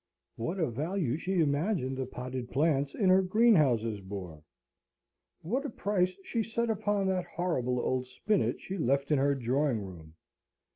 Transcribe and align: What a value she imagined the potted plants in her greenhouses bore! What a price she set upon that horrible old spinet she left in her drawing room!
What 0.35 0.57
a 0.57 0.65
value 0.67 1.15
she 1.19 1.41
imagined 1.41 1.95
the 1.95 2.07
potted 2.07 2.49
plants 2.49 2.95
in 2.95 3.07
her 3.11 3.21
greenhouses 3.21 3.99
bore! 4.01 4.41
What 5.43 5.63
a 5.63 5.69
price 5.69 6.15
she 6.23 6.41
set 6.41 6.71
upon 6.71 7.05
that 7.09 7.25
horrible 7.25 7.79
old 7.79 8.07
spinet 8.07 8.59
she 8.59 8.79
left 8.79 9.11
in 9.11 9.19
her 9.19 9.35
drawing 9.35 9.79
room! 9.85 10.15